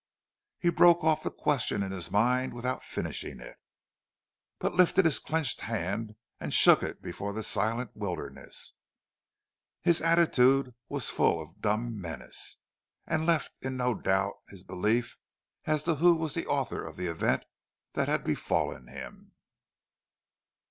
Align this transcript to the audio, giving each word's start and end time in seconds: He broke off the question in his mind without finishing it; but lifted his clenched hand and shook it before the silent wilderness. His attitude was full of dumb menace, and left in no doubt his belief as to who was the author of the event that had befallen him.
He 0.57 0.71
broke 0.71 1.03
off 1.03 1.21
the 1.21 1.29
question 1.29 1.83
in 1.83 1.91
his 1.91 2.09
mind 2.09 2.55
without 2.55 2.83
finishing 2.83 3.39
it; 3.39 3.59
but 4.57 4.73
lifted 4.73 5.05
his 5.05 5.19
clenched 5.19 5.61
hand 5.61 6.15
and 6.39 6.51
shook 6.51 6.81
it 6.81 7.03
before 7.03 7.33
the 7.33 7.43
silent 7.43 7.91
wilderness. 7.93 8.73
His 9.83 10.01
attitude 10.01 10.73
was 10.89 11.09
full 11.09 11.39
of 11.39 11.61
dumb 11.61 12.01
menace, 12.01 12.57
and 13.05 13.27
left 13.27 13.51
in 13.61 13.77
no 13.77 13.93
doubt 13.93 14.37
his 14.49 14.63
belief 14.63 15.19
as 15.65 15.83
to 15.83 15.93
who 15.93 16.15
was 16.15 16.33
the 16.33 16.47
author 16.47 16.83
of 16.83 16.97
the 16.97 17.05
event 17.05 17.45
that 17.93 18.07
had 18.07 18.23
befallen 18.23 18.87
him. 18.87 19.33